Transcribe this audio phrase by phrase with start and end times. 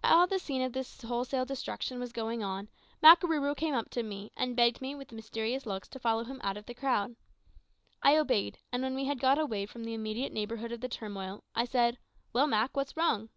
[0.00, 2.70] While this scene of wholesale destruction was going on,
[3.02, 6.56] Makarooroo came up to me and begged me, with mysterious looks, to follow him out
[6.56, 7.16] of the crowd.
[8.02, 11.44] I obeyed, and when we had got away from the immediate neighbourhood of the turmoil,
[11.54, 11.98] I said,
[12.32, 13.28] "Well, Mak, what's wrong?"